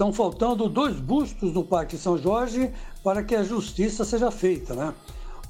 [0.00, 2.72] Estão faltando dois bustos no Parque São Jorge
[3.04, 4.94] para que a justiça seja feita, né?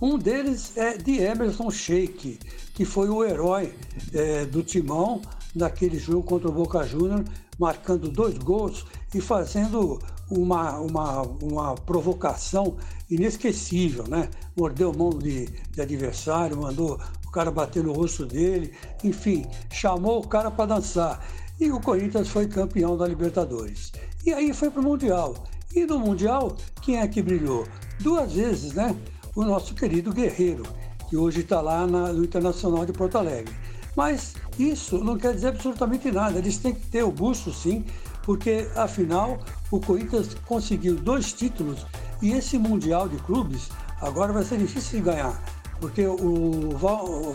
[0.02, 2.36] Um deles é de Emerson Sheik,
[2.74, 3.72] que foi o herói
[4.12, 5.22] é, do Timão
[5.54, 7.22] naquele jogo contra o Boca Júnior,
[7.60, 12.76] marcando dois gols e fazendo uma, uma, uma provocação
[13.08, 14.28] inesquecível, né?
[14.56, 18.74] Mordeu mão de, de adversário, mandou o cara bater no rosto dele,
[19.04, 21.24] enfim, chamou o cara para dançar.
[21.60, 23.92] E o Corinthians foi campeão da Libertadores.
[24.24, 25.34] E aí foi para o Mundial.
[25.74, 27.66] E no Mundial, quem é que brilhou?
[28.00, 28.94] Duas vezes, né?
[29.34, 30.64] O nosso querido Guerreiro,
[31.08, 33.54] que hoje está lá na, no Internacional de Porto Alegre.
[33.96, 36.38] Mas isso não quer dizer absolutamente nada.
[36.38, 37.84] Eles têm que ter o busto, sim,
[38.22, 39.38] porque afinal
[39.70, 41.86] o Corinthians conseguiu dois títulos
[42.20, 43.68] e esse Mundial de Clubes
[44.00, 45.42] agora vai ser difícil de ganhar,
[45.80, 46.76] porque o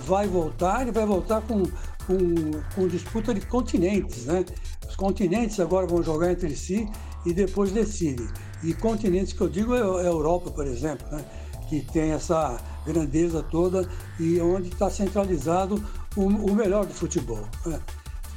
[0.06, 1.64] vai voltar e vai voltar com,
[2.06, 4.46] com, com disputa de continentes, né?
[4.88, 6.88] Os continentes agora vão jogar entre si
[7.26, 8.28] e depois decidem.
[8.64, 11.26] E continentes que eu digo é a Europa, por exemplo, né?
[11.68, 15.84] que tem essa grandeza toda e onde está centralizado
[16.16, 17.44] o, o, melhor do futebol.
[17.66, 17.80] Né?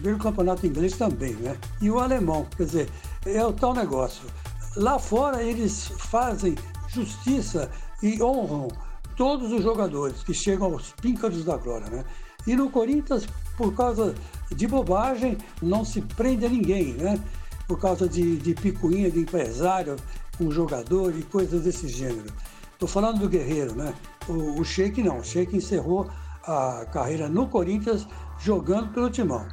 [0.05, 1.57] o campeonato inglês também, né?
[1.81, 2.89] E o alemão, quer dizer,
[3.27, 4.23] é o tal negócio.
[4.77, 6.55] Lá fora eles fazem
[6.89, 7.71] justiça
[8.03, 8.69] e honram
[9.19, 12.05] todos os jogadores que chegam aos píncaros da glória, né?
[12.47, 14.15] E no Corinthians, por causa
[14.49, 17.19] de bobagem, não se prende a ninguém, né?
[17.67, 19.97] Por causa de, de picuinha de empresário
[20.39, 22.33] com jogador e coisas desse gênero.
[22.73, 23.93] Estou falando do Guerreiro, né?
[24.29, 26.09] O, o Sheik não, o Sheik encerrou
[26.45, 28.07] a carreira no Corinthians
[28.39, 29.47] jogando pelo Timão.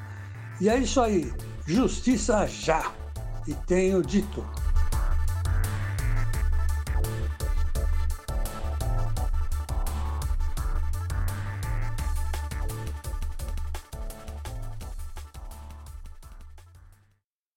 [0.61, 1.33] E é isso aí,
[1.65, 2.91] justiça já!
[3.47, 4.45] E tenho dito.